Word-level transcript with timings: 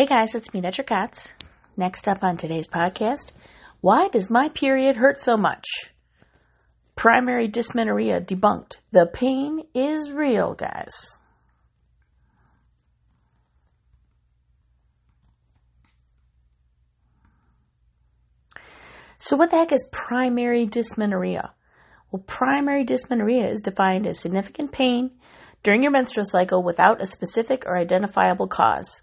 Hey 0.00 0.06
guys, 0.06 0.34
it's 0.34 0.54
me, 0.54 0.62
Dr. 0.62 0.82
Katz. 0.82 1.34
Next 1.76 2.08
up 2.08 2.24
on 2.24 2.38
today's 2.38 2.66
podcast, 2.66 3.32
why 3.82 4.08
does 4.08 4.30
my 4.30 4.48
period 4.48 4.96
hurt 4.96 5.18
so 5.18 5.36
much? 5.36 5.92
Primary 6.96 7.48
dysmenorrhea 7.48 8.22
debunked. 8.22 8.78
The 8.92 9.04
pain 9.04 9.60
is 9.74 10.12
real, 10.12 10.54
guys. 10.54 11.18
So, 19.18 19.36
what 19.36 19.50
the 19.50 19.58
heck 19.58 19.70
is 19.70 19.86
primary 19.92 20.64
dysmenorrhea? 20.64 21.52
Well, 22.10 22.24
primary 22.26 22.84
dysmenorrhea 22.84 23.50
is 23.50 23.60
defined 23.60 24.06
as 24.06 24.18
significant 24.18 24.72
pain 24.72 25.10
during 25.62 25.82
your 25.82 25.92
menstrual 25.92 26.24
cycle 26.24 26.62
without 26.62 27.02
a 27.02 27.06
specific 27.06 27.64
or 27.66 27.76
identifiable 27.76 28.48
cause. 28.48 29.02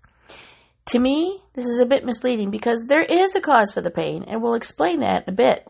To 0.88 1.00
me, 1.00 1.38
this 1.54 1.66
is 1.66 1.82
a 1.82 1.86
bit 1.86 2.06
misleading 2.06 2.50
because 2.50 2.86
there 2.86 3.02
is 3.02 3.36
a 3.36 3.42
cause 3.42 3.74
for 3.74 3.82
the 3.82 3.92
pain, 3.92 4.24
and 4.26 4.42
we'll 4.42 4.54
explain 4.54 5.02
that 5.02 5.28
in 5.28 5.34
a 5.34 5.36
bit. 5.36 5.68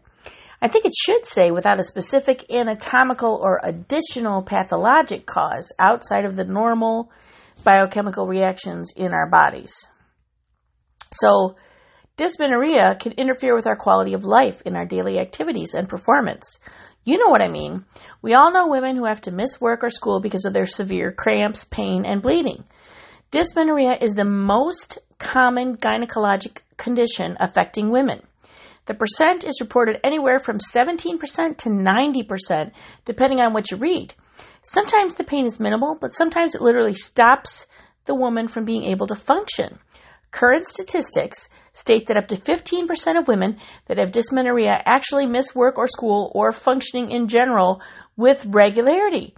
I 0.62 0.67
think 0.67 0.85
it 0.85 0.93
should 0.95 1.26
say 1.26 1.49
without 1.49 1.80
a 1.80 1.84
specific 1.84 2.52
anatomical 2.52 3.40
or 3.41 3.59
additional 3.63 4.43
pathologic 4.43 5.26
cause 5.26 5.73
outside 5.80 6.26
of 6.26 6.35
the 6.35 6.45
normal 6.45 7.12
biochemical 7.63 8.27
reactions 8.27 8.93
in 8.95 9.12
our 9.12 9.27
bodies. 9.27 9.88
So, 11.12 11.55
dysmenorrhea 12.18 12.98
can 12.99 13.13
interfere 13.13 13.55
with 13.55 13.65
our 13.65 13.76
quality 13.76 14.13
of 14.13 14.26
life 14.26 14.62
in 14.68 14.76
our 14.76 14.85
daily 14.85 15.18
activities 15.18 15.73
and 15.73 15.90
performance. 15.90 16.59
You 17.04 17.18
know 17.18 17.29
what 17.29 17.41
I 17.41 17.48
mean. 17.48 17.85
We 18.21 18.35
all 18.35 18.52
know 18.52 18.68
women 18.68 18.95
who 18.95 19.05
have 19.05 19.21
to 19.21 19.31
miss 19.31 19.59
work 19.59 19.84
or 19.84 19.90
school 19.90 20.20
because 20.21 20.45
of 20.45 20.54
their 20.54 20.65
severe 20.68 21.12
cramps, 21.12 21.65
pain, 21.65 22.05
and 22.05 22.21
bleeding. 22.21 22.65
Dysmenorrhea 23.30 23.98
is 24.00 24.14
the 24.14 24.24
most 24.24 25.00
common 25.20 25.76
gynecologic 25.76 26.60
condition 26.78 27.36
affecting 27.42 27.92
women. 27.92 28.22
The 28.86 28.94
percent 28.94 29.44
is 29.44 29.60
reported 29.60 30.00
anywhere 30.06 30.40
from 30.40 30.60
17% 30.60 31.58
to 31.58 31.70
90%, 31.70 32.72
depending 33.04 33.42
on 33.42 33.52
what 33.52 33.70
you 33.70 33.76
read. 33.76 34.14
Sometimes 34.62 35.16
the 35.16 35.26
pain 35.26 35.46
is 35.46 35.60
minimal, 35.60 35.98
but 36.00 36.14
sometimes 36.14 36.55
it 36.55 36.62
literally 36.62 36.94
stops 36.94 37.68
the 38.05 38.16
woman 38.16 38.48
from 38.48 38.64
being 38.64 38.86
able 38.86 39.08
to 39.08 39.16
function. 39.16 39.78
Current 40.32 40.66
statistics 40.66 41.50
state 41.74 42.08
that 42.08 42.16
up 42.16 42.30
to 42.30 42.38
15% 42.38 43.20
of 43.20 43.28
women 43.28 43.58
that 43.88 43.98
have 43.98 44.14
dysmenorrhea 44.14 44.82
actually 44.86 45.26
miss 45.26 45.54
work 45.54 45.78
or 45.78 45.88
school 45.88 46.32
or 46.34 46.54
functioning 46.54 47.12
in 47.12 47.28
general 47.28 47.82
with 48.16 48.46
regularity. 48.46 49.36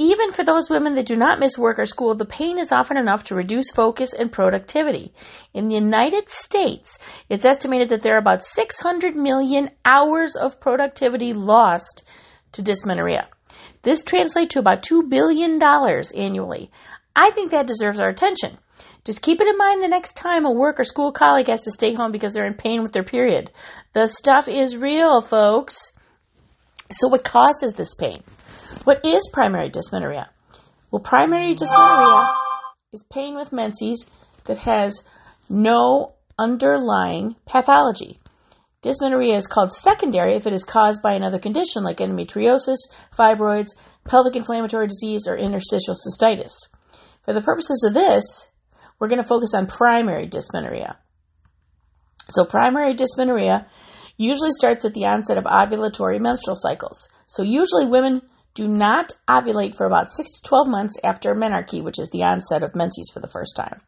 Even 0.00 0.32
for 0.32 0.44
those 0.44 0.70
women 0.70 0.94
that 0.94 1.04
do 1.04 1.14
not 1.14 1.38
miss 1.38 1.58
work 1.58 1.78
or 1.78 1.84
school, 1.84 2.14
the 2.14 2.24
pain 2.24 2.58
is 2.58 2.72
often 2.72 2.96
enough 2.96 3.24
to 3.24 3.34
reduce 3.34 3.70
focus 3.70 4.14
and 4.14 4.32
productivity. 4.32 5.12
In 5.52 5.68
the 5.68 5.74
United 5.74 6.30
States, 6.30 6.96
it's 7.28 7.44
estimated 7.44 7.90
that 7.90 8.00
there 8.00 8.14
are 8.14 8.18
about 8.18 8.42
600 8.42 9.14
million 9.14 9.68
hours 9.84 10.36
of 10.36 10.58
productivity 10.58 11.34
lost 11.34 12.04
to 12.52 12.62
dysmenorrhea. 12.62 13.28
This 13.82 14.02
translates 14.02 14.54
to 14.54 14.60
about 14.60 14.82
$2 14.82 15.10
billion 15.10 15.62
annually. 15.62 16.70
I 17.14 17.30
think 17.32 17.50
that 17.50 17.66
deserves 17.66 18.00
our 18.00 18.08
attention. 18.08 18.56
Just 19.04 19.20
keep 19.20 19.38
it 19.38 19.48
in 19.48 19.58
mind 19.58 19.82
the 19.82 19.88
next 19.88 20.16
time 20.16 20.46
a 20.46 20.50
work 20.50 20.80
or 20.80 20.84
school 20.84 21.12
colleague 21.12 21.48
has 21.48 21.64
to 21.64 21.72
stay 21.72 21.92
home 21.92 22.10
because 22.10 22.32
they're 22.32 22.46
in 22.46 22.54
pain 22.54 22.82
with 22.82 22.92
their 22.92 23.04
period. 23.04 23.50
The 23.92 24.06
stuff 24.06 24.48
is 24.48 24.78
real, 24.78 25.20
folks. 25.20 25.92
So, 26.90 27.08
what 27.08 27.22
causes 27.22 27.74
this 27.74 27.94
pain? 27.94 28.22
What 28.84 29.04
is 29.04 29.28
primary 29.32 29.68
dysmenorrhea? 29.68 30.30
Well, 30.90 31.02
primary 31.02 31.54
dysmenorrhea 31.54 32.34
is 32.92 33.04
pain 33.12 33.34
with 33.34 33.52
menses 33.52 34.08
that 34.44 34.58
has 34.58 35.02
no 35.48 36.14
underlying 36.38 37.36
pathology. 37.46 38.18
Dysmenorrhea 38.82 39.36
is 39.36 39.46
called 39.46 39.72
secondary 39.72 40.34
if 40.34 40.46
it 40.46 40.54
is 40.54 40.64
caused 40.64 41.02
by 41.02 41.12
another 41.12 41.38
condition 41.38 41.84
like 41.84 41.98
endometriosis, 41.98 42.78
fibroids, 43.16 43.68
pelvic 44.04 44.36
inflammatory 44.36 44.86
disease, 44.86 45.28
or 45.28 45.36
interstitial 45.36 45.94
cystitis. 45.94 46.52
For 47.24 47.34
the 47.34 47.42
purposes 47.42 47.84
of 47.86 47.92
this, 47.92 48.48
we're 48.98 49.08
going 49.08 49.22
to 49.22 49.28
focus 49.28 49.52
on 49.54 49.66
primary 49.66 50.26
dysmenorrhea. 50.26 50.96
So, 52.28 52.44
primary 52.44 52.94
dysmenorrhea 52.94 53.66
usually 54.16 54.52
starts 54.52 54.84
at 54.84 54.94
the 54.94 55.04
onset 55.04 55.36
of 55.36 55.44
ovulatory 55.44 56.20
menstrual 56.20 56.56
cycles. 56.56 57.08
So, 57.26 57.42
usually 57.42 57.86
women 57.86 58.22
do 58.54 58.66
not 58.68 59.12
ovulate 59.28 59.74
for 59.74 59.86
about 59.86 60.10
6 60.10 60.30
to 60.30 60.48
12 60.48 60.68
months 60.68 60.96
after 61.04 61.34
menarche, 61.34 61.82
which 61.82 61.98
is 61.98 62.10
the 62.10 62.22
onset 62.22 62.62
of 62.62 62.74
menses 62.74 63.10
for 63.12 63.20
the 63.20 63.28
first 63.28 63.54
time. 63.56 63.80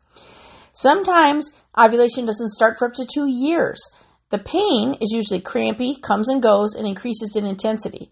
Sometimes 0.73 1.53
ovulation 1.78 2.27
doesn't 2.27 2.50
start 2.50 2.78
for 2.78 2.87
up 2.87 2.95
to 2.95 3.06
two 3.06 3.27
years. 3.27 3.91
The 4.31 4.39
pain 4.39 4.97
is 5.00 5.12
usually 5.12 5.41
crampy, 5.41 5.97
comes 5.97 6.28
and 6.28 6.43
goes, 6.43 6.75
and 6.75 6.87
increases 6.87 7.37
in 7.37 7.45
intensity. 7.45 8.11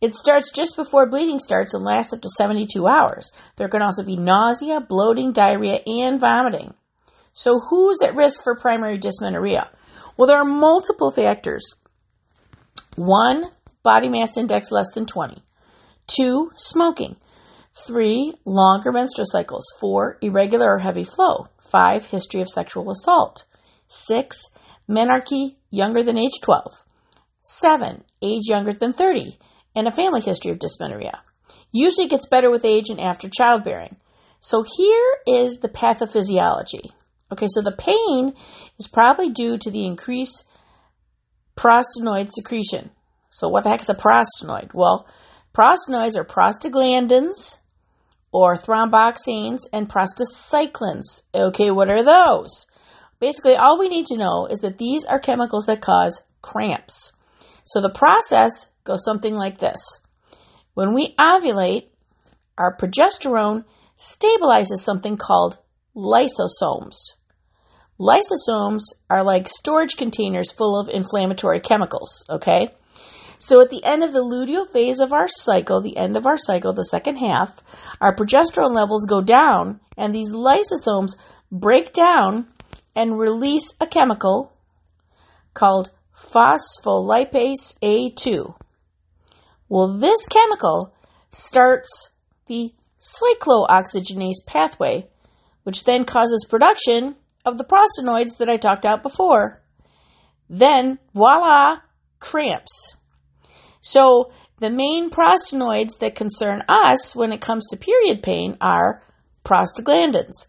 It 0.00 0.14
starts 0.14 0.52
just 0.52 0.76
before 0.76 1.08
bleeding 1.08 1.38
starts 1.38 1.72
and 1.72 1.82
lasts 1.82 2.12
up 2.12 2.20
to 2.20 2.28
72 2.28 2.86
hours. 2.86 3.32
There 3.56 3.68
can 3.68 3.80
also 3.80 4.02
be 4.02 4.16
nausea, 4.16 4.80
bloating, 4.80 5.32
diarrhea, 5.32 5.80
and 5.86 6.20
vomiting. 6.20 6.74
So, 7.32 7.58
who's 7.58 8.02
at 8.02 8.14
risk 8.14 8.44
for 8.44 8.54
primary 8.54 8.98
dysmenorrhea? 8.98 9.70
Well, 10.16 10.28
there 10.28 10.36
are 10.36 10.44
multiple 10.44 11.10
factors. 11.10 11.76
One, 12.96 13.46
body 13.82 14.08
mass 14.08 14.36
index 14.36 14.70
less 14.70 14.90
than 14.94 15.06
20. 15.06 15.42
Two, 16.06 16.50
smoking. 16.56 17.16
Three, 17.86 18.34
longer 18.44 18.92
menstrual 18.92 19.26
cycles. 19.26 19.66
Four, 19.80 20.18
irregular 20.20 20.74
or 20.74 20.78
heavy 20.78 21.04
flow. 21.04 21.48
Five, 21.58 22.06
history 22.06 22.40
of 22.40 22.48
sexual 22.48 22.90
assault. 22.90 23.44
Six, 23.88 24.50
menarche 24.88 25.56
younger 25.70 26.02
than 26.02 26.18
age 26.18 26.40
12. 26.40 26.84
Seven, 27.42 28.04
age 28.22 28.46
younger 28.46 28.72
than 28.72 28.92
30, 28.92 29.38
and 29.74 29.86
a 29.86 29.92
family 29.92 30.20
history 30.20 30.50
of 30.50 30.58
dysmenorrhea. 30.58 31.22
Usually 31.72 32.06
gets 32.06 32.28
better 32.28 32.50
with 32.50 32.64
age 32.64 32.90
and 32.90 33.00
after 33.00 33.28
childbearing. 33.28 33.96
So 34.40 34.62
here 34.62 35.16
is 35.26 35.58
the 35.58 35.68
pathophysiology. 35.68 36.90
Okay, 37.32 37.46
so 37.48 37.62
the 37.62 37.72
pain 37.76 38.34
is 38.78 38.86
probably 38.86 39.30
due 39.30 39.58
to 39.58 39.70
the 39.70 39.86
increased 39.86 40.44
prostanoid 41.56 42.30
secretion. 42.30 42.90
So 43.30 43.48
what 43.48 43.64
the 43.64 43.70
heck 43.70 43.80
is 43.80 43.88
a 43.88 43.94
prostanoid? 43.94 44.72
Well, 44.74 45.08
Prostanoids 45.54 46.16
are 46.16 46.24
prostaglandins 46.24 47.58
or 48.32 48.56
thromboxanes 48.56 49.60
and 49.72 49.88
prostacyclins. 49.88 51.22
Okay, 51.32 51.70
what 51.70 51.92
are 51.92 52.02
those? 52.02 52.66
Basically, 53.20 53.54
all 53.54 53.78
we 53.78 53.88
need 53.88 54.06
to 54.06 54.16
know 54.16 54.46
is 54.50 54.58
that 54.58 54.78
these 54.78 55.04
are 55.04 55.20
chemicals 55.20 55.66
that 55.66 55.80
cause 55.80 56.22
cramps. 56.42 57.12
So 57.64 57.80
the 57.80 57.88
process 57.88 58.68
goes 58.82 59.04
something 59.04 59.34
like 59.34 59.58
this. 59.58 60.00
When 60.74 60.92
we 60.92 61.14
ovulate, 61.18 61.86
our 62.58 62.76
progesterone 62.76 63.64
stabilizes 63.96 64.78
something 64.78 65.16
called 65.16 65.58
lysosomes. 65.94 67.12
Lysosomes 67.98 68.82
are 69.08 69.22
like 69.22 69.46
storage 69.48 69.96
containers 69.96 70.50
full 70.50 70.78
of 70.78 70.88
inflammatory 70.88 71.60
chemicals, 71.60 72.26
okay? 72.28 72.72
So 73.38 73.60
at 73.60 73.70
the 73.70 73.84
end 73.84 74.02
of 74.02 74.12
the 74.12 74.20
luteal 74.20 74.66
phase 74.72 75.00
of 75.00 75.12
our 75.12 75.28
cycle, 75.28 75.80
the 75.80 75.96
end 75.96 76.16
of 76.16 76.26
our 76.26 76.36
cycle, 76.36 76.72
the 76.72 76.84
second 76.84 77.16
half, 77.16 77.62
our 78.00 78.14
progesterone 78.14 78.74
levels 78.74 79.06
go 79.06 79.20
down 79.20 79.80
and 79.96 80.14
these 80.14 80.32
lysosomes 80.32 81.16
break 81.50 81.92
down 81.92 82.46
and 82.96 83.18
release 83.18 83.74
a 83.80 83.86
chemical 83.86 84.52
called 85.52 85.90
phospholipase 86.16 87.78
A2. 87.82 88.54
Well, 89.68 89.98
this 89.98 90.26
chemical 90.26 90.94
starts 91.30 92.10
the 92.46 92.72
cyclooxygenase 92.98 94.46
pathway, 94.46 95.08
which 95.64 95.84
then 95.84 96.04
causes 96.04 96.46
production 96.48 97.16
of 97.44 97.58
the 97.58 97.64
prostanoids 97.64 98.38
that 98.38 98.48
I 98.48 98.56
talked 98.56 98.84
about 98.84 99.02
before. 99.02 99.60
Then, 100.48 100.98
voila, 101.14 101.78
cramps. 102.20 102.96
So, 103.84 104.32
the 104.60 104.70
main 104.70 105.10
prostanoids 105.10 105.98
that 105.98 106.14
concern 106.14 106.64
us 106.68 107.14
when 107.14 107.32
it 107.32 107.42
comes 107.42 107.66
to 107.68 107.76
period 107.76 108.22
pain 108.22 108.56
are 108.58 109.02
prostaglandins. 109.44 110.46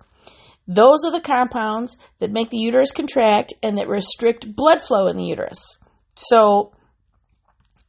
Those 0.69 1.03
are 1.05 1.11
the 1.11 1.19
compounds 1.19 1.97
that 2.19 2.31
make 2.31 2.49
the 2.49 2.57
uterus 2.57 2.93
contract 2.93 3.53
and 3.61 3.77
that 3.77 3.89
restrict 3.89 4.55
blood 4.55 4.79
flow 4.79 5.07
in 5.07 5.17
the 5.17 5.25
uterus. 5.25 5.77
So, 6.15 6.71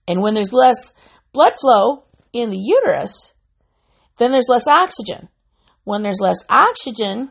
and 0.09 0.21
when 0.21 0.35
there's 0.35 0.53
less 0.53 0.93
blood 1.33 1.55
flow 1.55 2.03
in 2.33 2.51
the 2.51 2.59
uterus, 2.59 3.33
then 4.19 4.33
there's 4.33 4.49
less 4.49 4.67
oxygen. 4.67 5.29
When 5.85 6.03
there's 6.03 6.21
less 6.21 6.45
oxygen, 6.49 7.31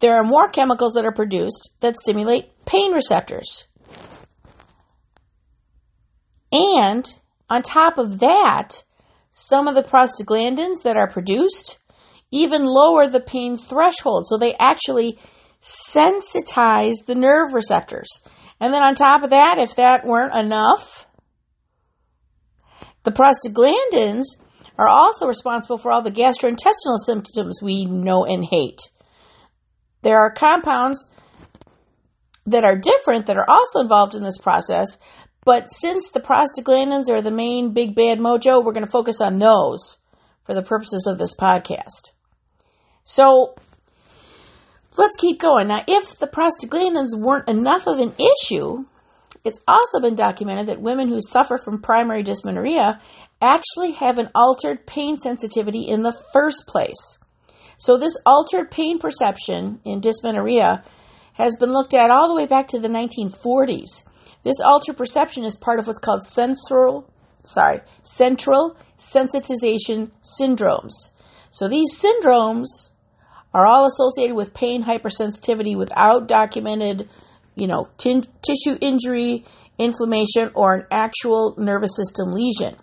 there 0.00 0.16
are 0.16 0.24
more 0.24 0.48
chemicals 0.48 0.94
that 0.94 1.04
are 1.04 1.14
produced 1.14 1.70
that 1.78 1.96
stimulate 1.96 2.50
pain 2.66 2.90
receptors. 2.90 3.68
And 6.52 7.04
on 7.48 7.62
top 7.62 7.98
of 7.98 8.20
that, 8.20 8.84
some 9.30 9.66
of 9.66 9.74
the 9.74 9.82
prostaglandins 9.82 10.82
that 10.84 10.96
are 10.96 11.08
produced 11.08 11.78
even 12.30 12.64
lower 12.64 13.08
the 13.08 13.20
pain 13.20 13.56
threshold. 13.56 14.26
So 14.26 14.38
they 14.38 14.54
actually 14.54 15.18
sensitize 15.60 17.06
the 17.06 17.14
nerve 17.14 17.52
receptors. 17.54 18.20
And 18.60 18.72
then 18.72 18.82
on 18.82 18.94
top 18.94 19.22
of 19.22 19.30
that, 19.30 19.56
if 19.58 19.76
that 19.76 20.04
weren't 20.04 20.34
enough, 20.34 21.06
the 23.04 23.12
prostaglandins 23.12 24.24
are 24.78 24.88
also 24.88 25.26
responsible 25.26 25.78
for 25.78 25.92
all 25.92 26.02
the 26.02 26.10
gastrointestinal 26.10 26.98
symptoms 27.04 27.60
we 27.62 27.84
know 27.84 28.24
and 28.24 28.44
hate. 28.44 28.90
There 30.02 30.18
are 30.18 30.32
compounds 30.32 31.08
that 32.46 32.64
are 32.64 32.76
different 32.76 33.26
that 33.26 33.36
are 33.36 33.48
also 33.48 33.80
involved 33.80 34.14
in 34.14 34.22
this 34.22 34.38
process, 34.38 34.98
but 35.44 35.70
since 35.70 36.10
the 36.10 36.20
prostaglandins 36.20 37.10
are 37.10 37.22
the 37.22 37.30
main 37.30 37.72
big 37.72 37.94
bad 37.94 38.18
mojo, 38.18 38.64
we're 38.64 38.72
going 38.72 38.86
to 38.86 38.90
focus 38.90 39.20
on 39.20 39.38
those 39.38 39.98
for 40.44 40.54
the 40.54 40.62
purposes 40.62 41.06
of 41.08 41.18
this 41.18 41.34
podcast. 41.34 42.12
So 43.04 43.54
let's 44.96 45.16
keep 45.16 45.40
going. 45.40 45.68
Now, 45.68 45.84
if 45.88 46.18
the 46.18 46.28
prostaglandins 46.28 47.18
weren't 47.18 47.48
enough 47.48 47.86
of 47.86 47.98
an 47.98 48.14
issue, 48.18 48.84
it's 49.44 49.60
also 49.66 50.00
been 50.00 50.14
documented 50.14 50.68
that 50.68 50.80
women 50.80 51.08
who 51.08 51.20
suffer 51.20 51.58
from 51.58 51.82
primary 51.82 52.22
dysmenorrhea 52.22 53.00
actually 53.40 53.92
have 53.92 54.18
an 54.18 54.30
altered 54.34 54.86
pain 54.86 55.16
sensitivity 55.16 55.82
in 55.82 56.02
the 56.02 56.16
first 56.32 56.68
place. 56.68 57.18
So, 57.76 57.96
this 57.96 58.16
altered 58.24 58.70
pain 58.70 58.98
perception 58.98 59.80
in 59.84 60.00
dysmenorrhea 60.00 60.84
has 61.32 61.56
been 61.56 61.72
looked 61.72 61.94
at 61.94 62.10
all 62.10 62.28
the 62.28 62.34
way 62.34 62.46
back 62.46 62.68
to 62.68 62.78
the 62.78 62.88
1940s. 62.88 64.04
This 64.42 64.60
altered 64.60 64.96
perception 64.96 65.44
is 65.44 65.56
part 65.56 65.78
of 65.78 65.86
what's 65.86 65.98
called 65.98 66.24
central, 66.24 67.08
sorry, 67.44 67.80
central 68.02 68.76
sensitization 68.98 70.10
syndromes. 70.22 71.10
So, 71.50 71.68
these 71.68 72.00
syndromes 72.00 72.90
are 73.54 73.66
all 73.66 73.86
associated 73.86 74.34
with 74.34 74.54
pain 74.54 74.84
hypersensitivity 74.84 75.76
without 75.76 76.26
documented, 76.26 77.08
you 77.54 77.66
know, 77.66 77.88
t- 77.98 78.24
tissue 78.42 78.78
injury, 78.80 79.44
inflammation, 79.78 80.50
or 80.54 80.74
an 80.74 80.86
actual 80.90 81.54
nervous 81.58 81.96
system 81.96 82.32
lesion. 82.32 82.76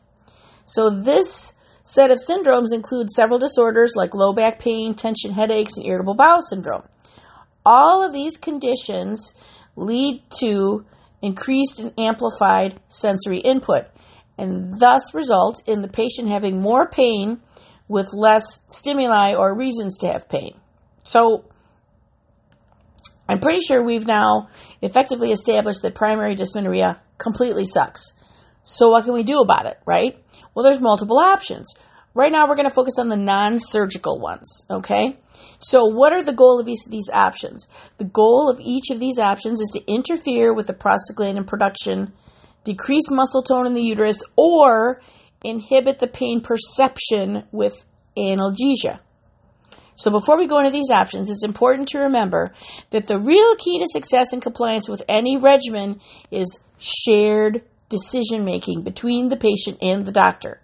So 0.66 0.92
this 0.92 1.54
set 1.84 2.12
of 2.12 2.18
syndromes 2.18 2.74
include 2.74 3.10
several 3.10 3.40
disorders 3.40 3.94
like 3.96 4.14
low 4.14 4.34
back 4.34 4.60
pain, 4.60 4.94
tension 4.94 5.32
headaches, 5.32 5.78
and 5.78 5.88
irritable 5.88 6.14
bowel 6.14 6.42
syndrome. 6.42 6.84
All 7.66 8.04
of 8.04 8.14
these 8.14 8.38
conditions 8.38 9.34
lead 9.76 10.22
to 10.42 10.86
increased 11.22 11.82
and 11.82 11.94
amplified 11.98 12.80
sensory 12.88 13.40
input 13.40 13.86
and 14.38 14.80
thus 14.80 15.14
result 15.14 15.62
in 15.68 15.82
the 15.82 15.88
patient 15.88 16.30
having 16.30 16.62
more 16.62 16.88
pain 16.88 17.40
with 17.88 18.14
less 18.14 18.62
stimuli 18.68 19.34
or 19.36 19.54
reasons 19.54 19.98
to 20.00 20.08
have 20.08 20.30
pain. 20.30 20.56
So, 21.04 21.46
I'm 23.28 23.40
pretty 23.40 23.62
sure 23.62 23.84
we've 23.84 24.08
now 24.08 24.48
effectively 24.82 25.32
established 25.32 25.82
that 25.82 25.94
primary 25.94 26.36
dysmenorrhea 26.36 27.02
completely 27.18 27.66
sucks. 27.66 28.14
So, 28.64 28.90
what 28.90 29.06
can 29.06 29.14
we 29.14 29.24
do 29.24 29.40
about 29.40 29.66
it, 29.66 29.78
right? 29.86 30.18
Well, 30.54 30.64
there's 30.64 30.80
multiple 30.80 31.20
options. 31.20 31.74
Right 32.14 32.32
now, 32.32 32.48
we're 32.48 32.56
going 32.56 32.70
to 32.70 32.74
focus 32.74 32.98
on 32.98 33.10
the 33.10 33.18
non 33.18 33.60
surgical 33.60 34.20
ones, 34.20 34.66
okay? 34.70 35.18
So, 35.60 35.86
what 35.86 36.14
are 36.14 36.24
the 36.24 36.34
goal 36.34 36.60
of 36.60 36.68
each 36.68 36.86
of 36.86 36.92
these 36.92 37.10
options? 37.12 37.68
The 37.98 38.06
goal 38.06 38.50
of 38.50 38.62
each 38.62 38.92
of 38.92 39.00
these 39.00 39.20
options 39.20 39.60
is 39.60 39.70
to 39.74 39.92
interfere 39.92 40.54
with 40.54 40.68
the 40.68 40.74
prostaglandin 40.74 41.48
production, 41.48 42.14
decrease 42.64 43.12
muscle 43.12 43.44
tone 43.44 43.66
in 43.68 43.74
the 43.74 43.84
uterus, 43.84 44.24
or 44.38 45.02
inhibit 45.44 46.00
the 46.00 46.08
pain 46.08 46.42
perception 46.42 47.44
with 47.52 47.84
analgesia. 48.18 49.00
So 49.96 50.12
before 50.12 50.38
we 50.38 50.48
go 50.48 50.60
into 50.60 50.72
these 50.72 50.92
options, 50.92 51.30
it's 51.30 51.44
important 51.44 51.90
to 51.90 52.00
remember 52.00 52.54
that 52.92 53.08
the 53.08 53.20
real 53.20 53.56
key 53.58 53.80
to 53.80 53.86
success 53.88 54.32
and 54.32 54.42
compliance 54.42 54.88
with 54.88 55.04
any 55.10 55.38
regimen 55.38 56.00
is 56.32 56.60
shared 56.78 57.64
decision 57.90 58.46
making 58.46 58.84
between 58.84 59.28
the 59.28 59.36
patient 59.36 59.80
and 59.82 60.06
the 60.06 60.14
doctor. 60.14 60.62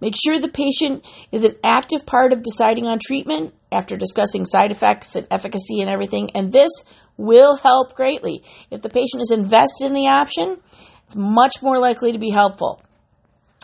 Make 0.00 0.14
sure 0.16 0.38
the 0.38 0.48
patient 0.48 1.04
is 1.32 1.44
an 1.44 1.56
active 1.64 2.04
part 2.06 2.32
of 2.32 2.42
deciding 2.42 2.86
on 2.86 2.98
treatment 3.04 3.54
after 3.72 3.96
discussing 3.96 4.44
side 4.44 4.70
effects 4.70 5.16
and 5.16 5.26
efficacy 5.30 5.80
and 5.80 5.90
everything, 5.90 6.30
and 6.34 6.52
this 6.52 6.70
will 7.16 7.56
help 7.56 7.94
greatly. 7.94 8.42
If 8.70 8.82
the 8.82 8.90
patient 8.90 9.22
is 9.22 9.30
invested 9.30 9.86
in 9.86 9.94
the 9.94 10.08
option, 10.08 10.58
it's 11.04 11.16
much 11.16 11.62
more 11.62 11.78
likely 11.78 12.12
to 12.12 12.18
be 12.18 12.30
helpful. 12.30 12.82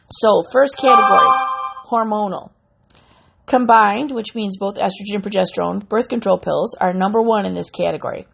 So, 0.09 0.43
first 0.53 0.77
category 0.77 1.29
hormonal. 1.91 2.51
Combined, 3.47 4.13
which 4.13 4.35
means 4.35 4.59
both 4.59 4.77
estrogen 4.77 5.15
and 5.15 5.25
progesterone, 5.25 5.89
birth 5.89 6.09
control 6.09 6.39
pills 6.39 6.77
are 6.81 6.93
number 6.93 7.21
one 7.21 7.47
in 7.47 7.55
this 7.55 7.71
category. 7.71 8.27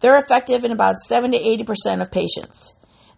They're 0.00 0.16
effective 0.16 0.64
in 0.64 0.70
about 0.70 0.98
70 0.98 1.38
to 1.38 1.64
80% 1.64 2.00
of 2.00 2.12
patients. 2.12 2.74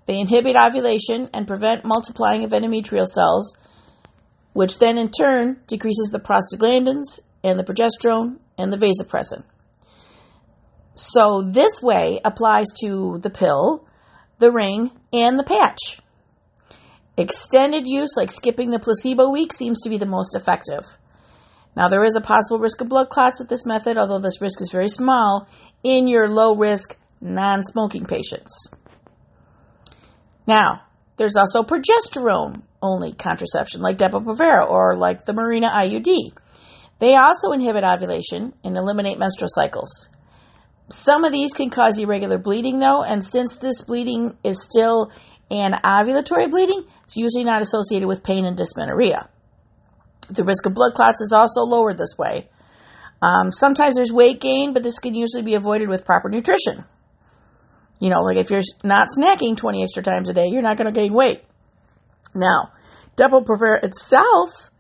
They 0.07 0.19
inhibit 0.19 0.57
ovulation 0.57 1.29
and 1.35 1.47
prevent 1.47 1.85
multiplying 1.85 2.45
of 2.45 2.53
endometrial 2.53 3.07
cells, 3.07 3.55
which 4.57 4.79
then 4.79 4.97
in 4.97 5.11
turn 5.11 5.61
decreases 5.67 6.09
the 6.09 6.19
prostaglandins 6.19 7.21
and 7.45 7.59
the 7.59 7.63
progesterone 7.63 8.39
and 8.57 8.73
the 8.73 8.79
vasopressin. 8.79 9.45
So 10.95 11.43
this 11.43 11.83
way 11.83 12.21
applies 12.25 12.69
to 12.81 13.19
the 13.19 13.29
pill, 13.29 13.87
the 14.39 14.51
ring, 14.51 14.93
and 15.13 15.39
the 15.39 15.45
patch. 15.45 16.01
Extended 17.19 17.87
use, 17.87 18.17
like 18.17 18.31
skipping 18.31 18.71
the 18.71 18.79
placebo 18.79 19.29
week, 19.29 19.53
seems 19.53 19.83
to 19.83 19.91
be 19.91 19.99
the 19.99 20.07
most 20.07 20.35
effective. 20.35 20.85
Now, 21.77 21.89
there 21.89 22.05
is 22.05 22.17
a 22.17 22.23
possible 22.23 22.59
risk 22.59 22.81
of 22.81 22.89
blood 22.89 23.11
clots 23.11 23.41
with 23.41 23.51
this 23.51 23.67
method, 23.67 23.99
although 23.99 24.21
this 24.21 24.41
risk 24.41 24.63
is 24.63 24.71
very 24.73 24.89
small 24.89 25.47
in 25.83 26.09
your 26.09 26.31
low 26.31 26.57
risk 26.57 26.99
non 27.21 27.63
smoking 27.63 28.07
patients. 28.07 28.71
Now, 30.47 30.86
there's 31.17 31.37
also 31.37 31.63
progesterone 31.63 32.63
only 32.83 33.13
contraception, 33.13 33.81
like 33.81 33.99
Depo-Provera 33.99 34.69
or 34.69 34.97
like 34.97 35.25
the 35.25 35.33
Mirena 35.33 35.71
IUD. 35.71 36.33
They 36.99 37.15
also 37.15 37.53
inhibit 37.53 37.85
ovulation 37.85 38.55
and 38.65 38.77
eliminate 38.77 39.19
menstrual 39.19 39.49
cycles. 39.51 40.09
Some 40.89 41.25
of 41.25 41.33
these 41.33 41.53
can 41.53 41.71
cause 41.71 41.99
irregular 41.99 42.39
bleeding, 42.39 42.79
though, 42.79 43.03
and 43.03 43.25
since 43.25 43.57
this 43.57 43.83
bleeding 43.83 44.37
is 44.45 44.63
still 44.63 45.11
anovulatory 45.51 46.51
bleeding, 46.51 46.85
it's 47.05 47.17
usually 47.17 47.45
not 47.45 47.63
associated 47.63 48.07
with 48.07 48.23
pain 48.23 48.45
and 48.45 48.57
dysmenorrhea. 48.57 49.29
The 50.31 50.45
risk 50.45 50.67
of 50.67 50.75
blood 50.75 50.95
clots 50.95 51.21
is 51.21 51.33
also 51.33 51.63
lowered 51.63 51.99
this 51.99 52.17
way. 52.17 52.49
Um, 53.23 53.51
sometimes 53.51 53.97
there's 53.97 54.13
weight 54.13 54.41
gain, 54.41 54.75
but 54.75 54.83
this 54.83 54.99
can 54.99 55.15
usually 55.15 55.43
be 55.43 55.55
avoided 55.55 55.89
with 55.89 56.05
proper 56.05 56.29
nutrition. 56.29 56.85
You 58.01 58.11
know, 58.11 58.23
like 58.23 58.37
if 58.37 58.51
you're 58.51 58.63
not 58.85 59.09
snacking 59.17 59.57
20 59.57 59.83
extra 59.83 60.03
times 60.03 60.29
a 60.29 60.35
day, 60.35 60.49
you're 60.49 60.63
not 60.63 60.77
going 60.77 60.93
to 60.93 60.99
gain 60.99 61.13
weight. 61.13 61.43
Now, 62.35 62.73
Depo-Provera 63.17 63.83
itself 63.83 64.71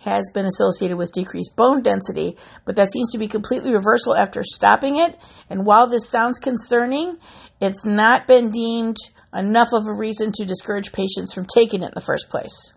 has 0.00 0.30
been 0.34 0.44
associated 0.44 0.98
with 0.98 1.12
decreased 1.12 1.56
bone 1.56 1.82
density, 1.82 2.36
but 2.64 2.76
that 2.76 2.92
seems 2.92 3.12
to 3.12 3.18
be 3.18 3.28
completely 3.28 3.72
reversal 3.72 4.14
after 4.14 4.42
stopping 4.42 4.96
it. 4.96 5.16
And 5.48 5.64
while 5.64 5.88
this 5.88 6.10
sounds 6.10 6.38
concerning, 6.38 7.16
it's 7.60 7.84
not 7.84 8.26
been 8.26 8.50
deemed 8.50 8.96
enough 9.32 9.68
of 9.72 9.86
a 9.86 9.94
reason 9.94 10.32
to 10.32 10.44
discourage 10.44 10.92
patients 10.92 11.32
from 11.32 11.46
taking 11.46 11.82
it 11.82 11.86
in 11.86 11.94
the 11.94 12.00
first 12.00 12.28
place. 12.28 12.74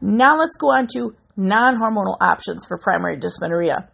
Now 0.00 0.36
let's 0.36 0.56
go 0.56 0.70
on 0.70 0.88
to 0.94 1.14
non 1.36 1.76
hormonal 1.76 2.16
options 2.20 2.66
for 2.66 2.78
primary 2.78 3.16
dysmenorrhea. 3.16 3.88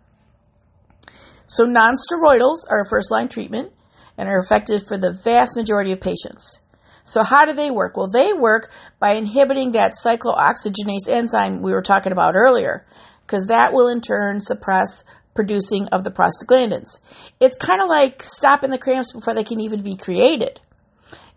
So, 1.49 1.65
non 1.65 1.95
steroidals 1.95 2.59
are 2.71 2.81
a 2.81 2.89
first 2.89 3.11
line 3.11 3.29
treatment 3.29 3.73
and 4.17 4.29
are 4.29 4.39
effective 4.39 4.87
for 4.87 4.97
the 4.99 5.13
vast 5.13 5.57
majority 5.57 5.93
of 5.93 6.01
patients. 6.01 6.61
So, 7.05 7.23
how 7.23 7.45
do 7.45 7.53
they 7.53 7.71
work? 7.71 7.97
Well, 7.97 8.11
they 8.11 8.33
work 8.33 8.73
by 8.99 9.13
inhibiting 9.13 9.73
that 9.73 9.93
cyclooxygenase 9.93 11.09
enzyme 11.09 11.63
we 11.63 11.73
were 11.73 11.83
talking 11.83 12.13
about 12.13 12.35
earlier, 12.35 12.85
because 13.21 13.47
that 13.47 13.73
will 13.73 13.89
in 13.89 14.01
turn 14.01 14.41
suppress 14.41 15.05
producing 15.35 15.87
of 15.89 16.03
the 16.03 16.11
prostaglandins. 16.11 17.01
It's 17.39 17.57
kind 17.57 17.81
of 17.81 17.89
like 17.89 18.23
stopping 18.23 18.71
the 18.71 18.79
cramps 18.79 19.13
before 19.13 19.35
they 19.35 19.45
can 19.45 19.61
even 19.61 19.83
be 19.83 19.97
created. 19.97 20.61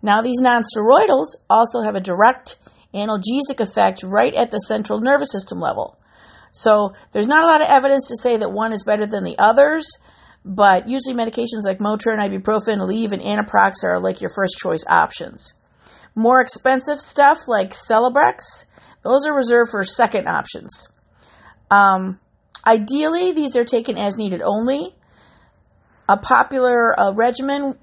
Now, 0.02 0.22
these 0.22 0.42
nonsteroidals 0.42 1.36
also 1.50 1.82
have 1.82 1.96
a 1.96 2.02
direct 2.02 2.58
analgesic 2.94 3.60
effect 3.60 4.02
right 4.04 4.34
at 4.34 4.52
the 4.52 4.58
central 4.58 5.00
nervous 5.00 5.32
system 5.32 5.60
level. 5.60 5.98
So 6.52 6.94
there's 7.12 7.28
not 7.28 7.44
a 7.44 7.48
lot 7.48 7.62
of 7.62 7.70
evidence 7.70 8.08
to 8.08 8.18
say 8.18 8.38
that 8.38 8.52
one 8.52 8.74
is 8.74 8.84
better 8.84 9.06
than 9.06 9.24
the 9.24 9.38
others, 9.38 9.86
but 10.46 10.88
usually 10.88 11.16
medications 11.16 11.66
like 11.66 11.80
Motrin, 11.80 12.18
ibuprofen, 12.18 12.80
Aleve, 12.80 13.12
and 13.12 13.22
Anaprox 13.22 13.84
are 13.84 14.00
like 14.00 14.22
your 14.22 14.32
first 14.34 14.58
choice 14.58 14.86
options. 14.90 15.54
More 16.16 16.42
expensive 16.42 17.00
stuff 17.00 17.48
like 17.48 17.72
Celebrex, 17.72 18.66
those 19.04 19.26
are 19.28 19.36
reserved 19.36 19.72
for 19.72 19.84
second 19.84 20.28
options. 20.28 20.88
Um, 21.70 22.20
ideally, 22.66 23.32
these 23.32 23.56
are 23.56 23.64
taken 23.64 23.98
as 23.98 24.18
needed 24.18 24.42
only. 24.44 24.96
A 26.08 26.18
popular 26.18 27.00
uh, 27.00 27.14
regimen 27.14 27.78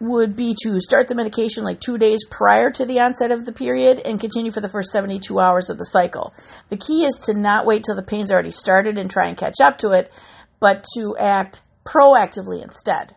would 0.00 0.36
be 0.36 0.54
to 0.62 0.80
start 0.80 1.08
the 1.08 1.14
medication 1.14 1.64
like 1.64 1.80
two 1.80 1.98
days 1.98 2.24
prior 2.30 2.70
to 2.70 2.84
the 2.84 3.00
onset 3.00 3.32
of 3.32 3.44
the 3.44 3.52
period 3.52 4.00
and 4.04 4.20
continue 4.20 4.52
for 4.52 4.60
the 4.60 4.68
first 4.68 4.92
72 4.92 5.38
hours 5.38 5.70
of 5.70 5.78
the 5.78 5.84
cycle. 5.84 6.32
The 6.68 6.76
key 6.76 7.04
is 7.04 7.16
to 7.26 7.34
not 7.34 7.66
wait 7.66 7.82
till 7.84 7.96
the 7.96 8.02
pain's 8.02 8.30
already 8.30 8.52
started 8.52 8.96
and 8.96 9.10
try 9.10 9.26
and 9.26 9.36
catch 9.36 9.56
up 9.62 9.78
to 9.78 9.90
it, 9.90 10.12
but 10.60 10.84
to 10.94 11.16
act 11.18 11.62
proactively 11.84 12.62
instead. 12.62 13.14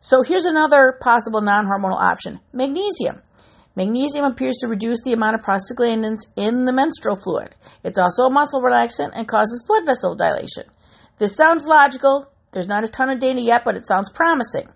So 0.00 0.22
here's 0.22 0.44
another 0.44 0.98
possible 1.00 1.40
non 1.40 1.66
hormonal 1.66 2.00
option 2.00 2.40
magnesium. 2.52 3.22
Magnesium 3.76 4.24
appears 4.24 4.56
to 4.60 4.68
reduce 4.68 5.02
the 5.02 5.12
amount 5.12 5.34
of 5.34 5.44
prostaglandins 5.44 6.28
in 6.36 6.64
the 6.64 6.72
menstrual 6.72 7.16
fluid. 7.16 7.56
It's 7.82 7.98
also 7.98 8.24
a 8.24 8.30
muscle 8.30 8.62
relaxant 8.62 9.10
and 9.14 9.26
causes 9.26 9.64
blood 9.66 9.84
vessel 9.84 10.14
dilation. 10.14 10.64
This 11.18 11.34
sounds 11.34 11.66
logical. 11.66 12.30
There's 12.52 12.68
not 12.68 12.84
a 12.84 12.88
ton 12.88 13.10
of 13.10 13.18
data 13.18 13.40
yet, 13.40 13.62
but 13.64 13.76
it 13.76 13.86
sounds 13.86 14.10
promising. 14.10 14.68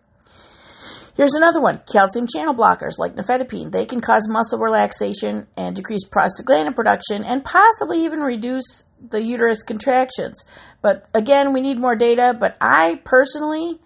Here's 1.16 1.34
another 1.34 1.60
one 1.60 1.82
calcium 1.92 2.26
channel 2.26 2.54
blockers 2.54 2.98
like 2.98 3.14
nifedipine. 3.14 3.70
They 3.70 3.86
can 3.86 4.00
cause 4.00 4.28
muscle 4.28 4.58
relaxation 4.58 5.46
and 5.56 5.76
decrease 5.76 6.08
prostaglandin 6.08 6.74
production 6.74 7.24
and 7.24 7.44
possibly 7.44 8.04
even 8.04 8.20
reduce 8.20 8.84
the 9.00 9.22
uterus 9.22 9.62
contractions. 9.62 10.44
But 10.82 11.06
again, 11.14 11.52
we 11.52 11.60
need 11.60 11.78
more 11.78 11.96
data. 11.96 12.36
But 12.38 12.56
I 12.60 13.00
personally 13.04 13.78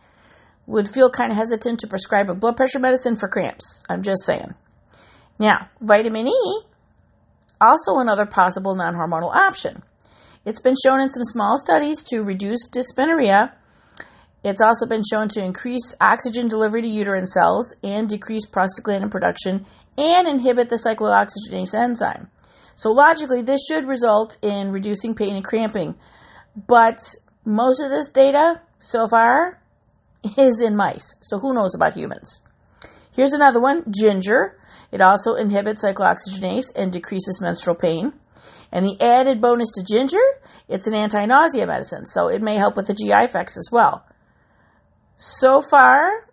would 0.66 0.88
feel 0.88 1.11
kind 1.11 1.33
of 1.33 1.38
hesitant 1.38 1.81
to 1.81 1.88
prescribe 1.88 2.31
a 2.31 2.35
blood 2.35 2.57
pressure 2.57 2.78
medicine 2.78 3.16
for 3.16 3.28
cramps. 3.28 3.85
I'm 3.88 4.02
just 4.02 4.25
saying. 4.25 4.54
Now, 5.38 5.69
vitamin 5.81 6.28
E, 6.28 6.62
also 7.61 7.99
another 7.99 8.26
possible 8.26 8.75
non 8.75 8.95
hormonal 8.95 9.35
option. 9.35 9.83
It's 10.45 10.61
been 10.61 10.75
shown 10.85 11.00
in 11.00 11.11
some 11.11 11.25
small 11.25 11.57
studies 11.57 12.02
to 12.11 12.23
reduce 12.23 12.69
dysmenorrhea. 12.69 13.54
It's 14.45 14.61
also 14.61 14.87
been 14.87 15.02
shown 15.09 15.28
to 15.28 15.45
increase 15.45 15.95
oxygen 16.00 16.49
delivery 16.49 16.83
to 16.83 16.88
uterine 16.88 17.26
cells 17.26 17.76
and 17.83 18.09
decrease 18.09 18.49
prostaglandin 18.49 19.11
production 19.11 19.66
and 19.97 20.26
inhibit 20.26 20.69
the 20.69 20.76
cyclooxygenase 20.76 21.75
enzyme. 21.75 22.28
So, 22.75 22.91
logically, 22.91 23.43
this 23.43 23.61
should 23.67 23.87
result 23.87 24.38
in 24.43 24.73
reducing 24.73 25.14
pain 25.14 25.35
and 25.35 25.45
cramping. 25.45 25.95
But 26.67 26.99
most 27.45 27.81
of 27.81 27.91
this 27.91 28.11
data 28.11 28.62
so 28.79 29.07
far 29.09 29.61
is 30.38 30.61
in 30.61 30.76
mice. 30.76 31.17
So, 31.23 31.38
who 31.38 31.55
knows 31.55 31.75
about 31.75 31.95
humans? 31.95 32.41
Here's 33.12 33.33
another 33.33 33.61
one 33.61 33.85
ginger. 33.93 34.59
It 34.91 35.00
also 35.00 35.35
inhibits 35.35 35.85
cyclooxygenase 35.85 36.75
and 36.76 36.93
decreases 36.93 37.41
menstrual 37.43 37.76
pain. 37.76 38.12
And 38.71 38.87
the 38.87 38.97
added 39.00 39.41
bonus 39.41 39.71
to 39.73 39.85
ginger, 39.85 40.23
it's 40.69 40.87
an 40.87 40.95
anti 40.95 41.26
nausea 41.26 41.67
medicine, 41.67 42.07
so 42.07 42.29
it 42.29 42.41
may 42.41 42.57
help 42.57 42.76
with 42.76 42.87
the 42.87 42.95
GI 42.95 43.25
effects 43.25 43.59
as 43.59 43.69
well. 43.71 44.07
So 45.17 45.61
far, 45.61 46.26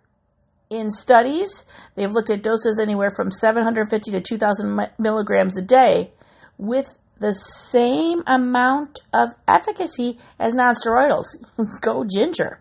in 0.70 0.90
studies, 0.90 1.66
they've 1.96 2.10
looked 2.10 2.30
at 2.30 2.42
doses 2.42 2.78
anywhere 2.80 3.10
from 3.14 3.30
750 3.30 4.12
to 4.12 4.20
2,000 4.20 4.90
milligrams 4.98 5.58
a 5.58 5.62
day 5.62 6.12
with 6.60 6.98
the 7.18 7.32
same 7.32 8.22
amount 8.26 8.98
of 9.12 9.30
efficacy 9.48 10.18
as 10.38 10.54
nonsteroidals. 10.54 11.36
Go 11.80 12.04
ginger. 12.04 12.60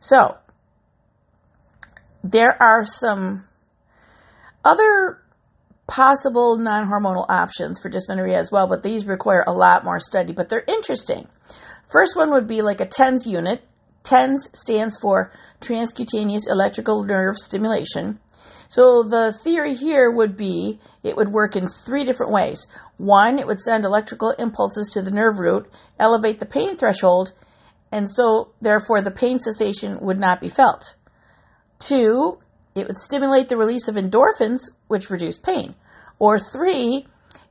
So, 0.00 0.36
there 2.22 2.60
are 2.60 2.84
some 2.84 3.44
other 4.64 5.22
possible 5.86 6.58
non 6.58 6.88
hormonal 6.88 7.26
options 7.28 7.78
for 7.78 7.88
dysmenorrhea 7.88 8.38
as 8.38 8.50
well, 8.50 8.68
but 8.68 8.82
these 8.82 9.06
require 9.06 9.44
a 9.46 9.52
lot 9.52 9.84
more 9.84 10.00
study, 10.00 10.32
but 10.32 10.48
they're 10.48 10.64
interesting. 10.66 11.28
First 11.90 12.16
one 12.16 12.32
would 12.32 12.48
be 12.48 12.62
like 12.62 12.80
a 12.80 12.86
TENS 12.86 13.26
unit. 13.26 13.62
TENS 14.02 14.50
stands 14.54 14.98
for 14.98 15.30
transcutaneous 15.60 16.48
electrical 16.48 17.04
nerve 17.04 17.36
stimulation. 17.36 18.18
So 18.74 19.04
the 19.04 19.32
theory 19.32 19.76
here 19.76 20.10
would 20.10 20.36
be 20.36 20.80
it 21.04 21.16
would 21.16 21.30
work 21.30 21.54
in 21.54 21.68
three 21.68 22.04
different 22.04 22.32
ways. 22.32 22.66
One, 22.96 23.38
it 23.38 23.46
would 23.46 23.60
send 23.60 23.84
electrical 23.84 24.32
impulses 24.32 24.90
to 24.90 25.00
the 25.02 25.12
nerve 25.12 25.38
root, 25.38 25.70
elevate 25.96 26.40
the 26.40 26.44
pain 26.44 26.76
threshold, 26.76 27.34
and 27.92 28.10
so 28.10 28.50
therefore 28.60 29.00
the 29.00 29.12
pain 29.12 29.38
cessation 29.38 30.00
would 30.00 30.18
not 30.18 30.40
be 30.40 30.48
felt. 30.48 30.96
Two, 31.78 32.40
it 32.74 32.88
would 32.88 32.98
stimulate 32.98 33.48
the 33.48 33.56
release 33.56 33.86
of 33.86 33.94
endorphins, 33.94 34.70
which 34.88 35.08
reduce 35.08 35.38
pain. 35.38 35.76
Or 36.18 36.40
three, 36.40 37.06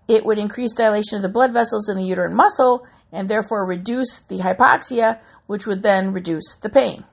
it 0.10 0.25
would 0.25 0.38
increase 0.38 0.74
dilation 0.74 1.15
of 1.15 1.22
the 1.22 1.30
blood 1.30 1.53
vessels 1.53 1.88
in 1.88 1.96
the 1.96 2.03
uterine 2.03 2.36
muscle 2.36 2.86
and 3.13 3.30
therefore 3.30 3.65
reduce 3.65 4.20
the 4.27 4.39
hypoxia, 4.39 5.22
which 5.48 5.65
would 5.65 5.84
then 5.84 6.12
reduce 6.12 6.58
the 6.58 6.70
pain. 6.70 7.06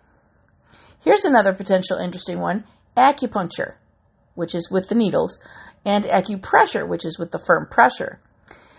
Here's 0.98 1.24
another 1.24 1.52
potential 1.52 1.98
interesting 1.98 2.40
one 2.40 2.64
acupuncture, 2.96 3.74
which 4.40 4.54
is 4.54 4.70
with 4.70 4.88
the 4.88 4.94
needles, 4.94 5.38
and 5.84 6.04
acupressure, 6.04 6.88
which 6.88 7.04
is 7.04 7.18
with 7.18 7.30
the 7.30 7.38
firm 7.38 7.66
pressure. 7.70 8.18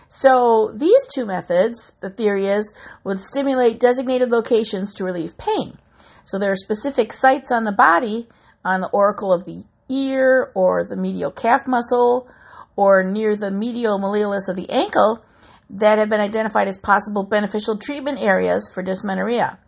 So, 0.08 0.72
these 0.74 1.06
two 1.14 1.24
methods, 1.24 1.96
the 2.00 2.10
theory 2.10 2.48
is, 2.48 2.74
would 3.04 3.20
stimulate 3.20 3.78
designated 3.78 4.32
locations 4.32 4.92
to 4.94 5.04
relieve 5.04 5.38
pain. 5.38 5.78
So, 6.24 6.36
there 6.36 6.50
are 6.50 6.56
specific 6.56 7.12
sites 7.12 7.52
on 7.52 7.62
the 7.62 7.70
body 7.70 8.28
on 8.64 8.80
the 8.80 8.90
auricle 8.92 9.32
of 9.32 9.44
the 9.44 9.62
ear 9.88 10.50
or 10.54 10.84
the 10.84 10.96
medial 10.96 11.30
calf 11.30 11.60
muscle 11.68 12.28
or 12.74 13.04
near 13.04 13.36
the 13.36 13.52
medial 13.52 14.00
malleolus 14.00 14.48
of 14.48 14.56
the 14.56 14.68
ankle 14.68 15.24
that 15.70 15.98
have 15.98 16.10
been 16.10 16.20
identified 16.20 16.66
as 16.66 16.76
possible 16.76 17.22
beneficial 17.22 17.78
treatment 17.78 18.20
areas 18.20 18.68
for 18.68 18.82
dysmenorrhea. 18.82 19.58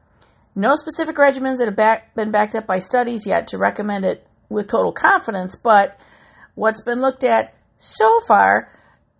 No 0.57 0.75
specific 0.75 1.17
regimens 1.17 1.59
that 1.59 1.67
have 1.67 1.77
back, 1.77 2.15
been 2.17 2.33
backed 2.33 2.57
up 2.57 2.67
by 2.67 2.79
studies 2.79 3.27
yet 3.27 3.47
to 3.49 3.59
recommend 3.59 4.05
it 4.05 4.27
with 4.49 4.69
total 4.69 4.93
confidence, 4.93 5.57
but 5.57 5.99
what's 6.55 6.83
been 6.83 7.01
looked 7.01 7.25
at 7.25 7.55
so 7.79 8.21
far 8.21 8.71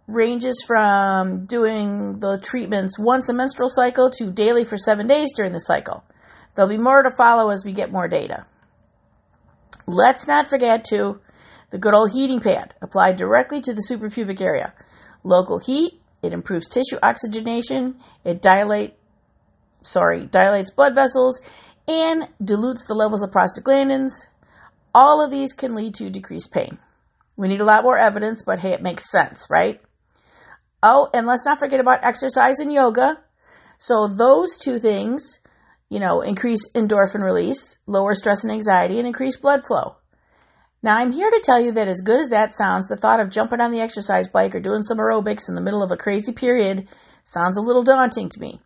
ranges 0.07 0.63
from 0.67 1.47
doing 1.47 2.21
the 2.21 2.39
treatments 2.39 2.99
once 2.99 3.29
a 3.29 3.33
menstrual 3.33 3.69
cycle 3.69 4.11
to 4.11 4.31
daily 4.31 4.65
for 4.65 4.77
seven 4.77 5.07
days 5.07 5.31
during 5.35 5.53
the 5.53 5.59
cycle. 5.61 6.05
There'll 6.55 6.69
be 6.69 6.79
more 6.79 7.03
to 7.03 7.11
follow 7.17 7.51
as 7.51 7.65
we 7.65 7.73
get 7.73 7.91
more 7.91 8.09
data. 8.09 8.47
Let's 9.87 10.29
not 10.29 10.47
forget 10.47 10.85
to 10.85 11.21
the 11.71 11.79
good 11.79 11.95
old 11.95 12.13
heating 12.13 12.41
pad 12.41 12.75
applied 12.81 13.17
directly 13.17 13.61
to 13.63 13.73
the 13.73 13.85
suprapubic 13.91 14.41
area. 14.41 14.75
Local 15.25 15.59
heat, 15.59 16.01
it 16.23 16.33
improves 16.33 16.69
tissue 16.69 16.99
oxygenation, 17.03 17.97
it 18.25 18.41
dilate 18.41 18.95
sorry, 19.83 20.27
dilates 20.27 20.71
blood 20.71 20.95
vessels 20.95 21.41
and 21.87 22.29
dilutes 22.43 22.87
the 22.87 22.95
levels 22.95 23.23
of 23.23 23.31
prostaglandins. 23.31 24.13
All 24.95 25.25
of 25.25 25.31
these 25.31 25.53
can 25.53 25.75
lead 25.75 25.95
to 25.95 26.11
decreased 26.11 26.53
pain. 26.53 26.79
We 27.37 27.49
need 27.49 27.61
a 27.61 27.65
lot 27.65 27.83
more 27.83 27.99
evidence, 27.99 28.43
but 28.45 28.61
hey, 28.61 28.73
it 28.73 28.83
makes 28.83 29.11
sense, 29.11 29.49
right? 29.51 29.81
Oh, 30.83 31.09
and 31.13 31.27
let's 31.27 31.45
not 31.45 31.59
forget 31.59 31.81
about 31.81 32.05
exercise 32.05 32.61
and 32.61 32.73
yoga. 32.73 33.19
So 33.79 34.07
those 34.07 34.57
two 34.59 34.79
things 34.79 35.41
you 35.95 36.01
know, 36.01 36.23
increase 36.23 36.71
endorphin 36.73 37.23
release, 37.23 37.79
lower 37.87 38.15
stress 38.15 38.43
and 38.43 38.53
anxiety, 38.53 38.99
and 38.99 39.07
increase 39.07 39.37
blood 39.37 39.61
flow. 39.65 39.97
Now, 40.83 40.97
I'm 40.97 41.13
here 41.13 41.31
to 41.31 41.41
tell 41.43 41.61
you 41.61 41.71
that 41.71 41.87
as 41.87 42.03
good 42.05 42.21
as 42.21 42.31
that 42.31 42.53
sounds, 42.53 42.89
the 42.89 42.97
thought 42.97 43.21
of 43.21 43.31
jumping 43.31 43.61
on 43.61 43.71
the 43.71 43.81
exercise 43.81 44.29
bike 44.29 44.57
or 44.57 44.61
doing 44.61 44.83
some 44.83 44.99
aerobics 44.99 45.49
in 45.49 45.55
the 45.55 45.61
middle 45.61 45.85
of 45.85 45.93
a 45.93 45.97
crazy 45.97 46.33
period 46.33 46.89
sounds 47.23 47.57
a 47.57 47.63
little 47.63 47.85
daunting 47.85 48.29
to 48.29 48.41
me. 48.41 48.61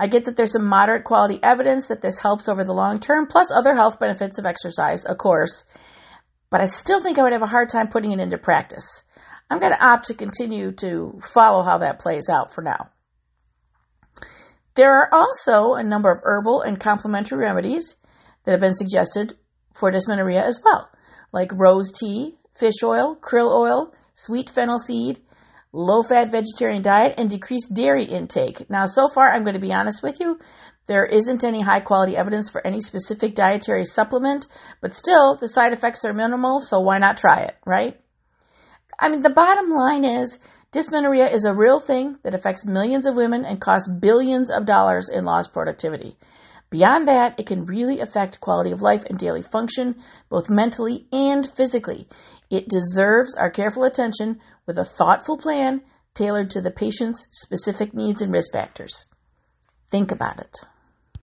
I 0.00 0.06
get 0.06 0.24
that 0.24 0.34
there's 0.34 0.52
some 0.52 0.64
moderate 0.64 1.04
quality 1.04 1.38
evidence 1.42 1.88
that 1.88 2.00
this 2.00 2.18
helps 2.20 2.48
over 2.48 2.64
the 2.64 2.72
long 2.72 3.00
term, 3.00 3.26
plus 3.26 3.52
other 3.54 3.74
health 3.74 4.00
benefits 4.00 4.38
of 4.38 4.46
exercise, 4.46 5.04
of 5.04 5.18
course, 5.18 5.66
but 6.48 6.62
I 6.62 6.64
still 6.64 7.02
think 7.02 7.18
I 7.18 7.22
would 7.22 7.34
have 7.34 7.42
a 7.42 7.46
hard 7.46 7.68
time 7.68 7.88
putting 7.88 8.12
it 8.12 8.18
into 8.18 8.38
practice. 8.38 9.04
I'm 9.50 9.58
going 9.58 9.72
to 9.72 9.86
opt 9.86 10.06
to 10.06 10.14
continue 10.14 10.72
to 10.72 11.20
follow 11.22 11.62
how 11.62 11.76
that 11.78 12.00
plays 12.00 12.30
out 12.30 12.54
for 12.54 12.62
now. 12.62 12.88
There 14.74 14.90
are 14.90 15.10
also 15.12 15.74
a 15.74 15.82
number 15.82 16.10
of 16.10 16.22
herbal 16.22 16.62
and 16.62 16.80
complementary 16.80 17.36
remedies 17.36 17.96
that 18.44 18.52
have 18.52 18.60
been 18.60 18.74
suggested 18.74 19.36
for 19.74 19.90
dysmenorrhea 19.90 20.42
as 20.42 20.62
well, 20.64 20.88
like 21.30 21.52
rose 21.52 21.92
tea, 21.92 22.38
fish 22.58 22.82
oil, 22.82 23.18
krill 23.20 23.52
oil, 23.52 23.92
sweet 24.14 24.48
fennel 24.48 24.78
seed, 24.78 25.20
low 25.72 26.02
fat 26.02 26.30
vegetarian 26.30 26.82
diet, 26.82 27.14
and 27.16 27.30
decreased 27.30 27.74
dairy 27.74 28.04
intake. 28.04 28.68
Now, 28.68 28.86
so 28.86 29.08
far, 29.08 29.32
I'm 29.32 29.42
going 29.42 29.54
to 29.54 29.60
be 29.60 29.72
honest 29.72 30.02
with 30.02 30.18
you, 30.20 30.38
there 30.86 31.06
isn't 31.06 31.44
any 31.44 31.60
high 31.60 31.80
quality 31.80 32.16
evidence 32.16 32.50
for 32.50 32.66
any 32.66 32.80
specific 32.80 33.34
dietary 33.34 33.84
supplement, 33.84 34.46
but 34.80 34.94
still, 34.94 35.36
the 35.36 35.48
side 35.48 35.72
effects 35.72 36.04
are 36.04 36.12
minimal, 36.12 36.60
so 36.60 36.80
why 36.80 36.98
not 36.98 37.16
try 37.16 37.42
it, 37.42 37.56
right? 37.64 38.00
I 38.98 39.08
mean, 39.08 39.22
the 39.22 39.30
bottom 39.30 39.70
line 39.70 40.04
is 40.04 40.40
Dysmenorrhea 40.72 41.32
is 41.32 41.44
a 41.44 41.52
real 41.52 41.80
thing 41.80 42.18
that 42.22 42.34
affects 42.34 42.64
millions 42.64 43.04
of 43.04 43.16
women 43.16 43.44
and 43.44 43.60
costs 43.60 43.92
billions 44.00 44.52
of 44.52 44.66
dollars 44.66 45.08
in 45.08 45.24
lost 45.24 45.52
productivity. 45.52 46.16
Beyond 46.70 47.08
that, 47.08 47.34
it 47.40 47.46
can 47.46 47.66
really 47.66 47.98
affect 47.98 48.38
quality 48.38 48.70
of 48.70 48.80
life 48.80 49.04
and 49.06 49.18
daily 49.18 49.42
function, 49.42 49.96
both 50.28 50.48
mentally 50.48 51.08
and 51.10 51.44
physically. 51.44 52.06
It 52.50 52.68
deserves 52.68 53.34
our 53.36 53.50
careful 53.50 53.82
attention 53.82 54.38
with 54.70 54.78
a 54.78 54.84
thoughtful 54.84 55.36
plan 55.36 55.82
tailored 56.14 56.48
to 56.48 56.60
the 56.60 56.70
patient's 56.70 57.26
specific 57.32 57.92
needs 57.92 58.22
and 58.22 58.32
risk 58.32 58.52
factors. 58.52 59.08
Think 59.90 60.12
about 60.12 60.38
it. 60.38 60.58